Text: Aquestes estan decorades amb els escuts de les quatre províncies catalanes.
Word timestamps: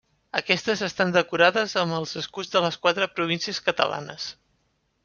Aquestes 0.37 0.81
estan 0.87 1.13
decorades 1.17 1.77
amb 1.83 1.99
els 1.99 2.15
escuts 2.23 2.51
de 2.57 2.65
les 2.67 2.81
quatre 2.87 3.13
províncies 3.21 3.63
catalanes. 3.71 4.33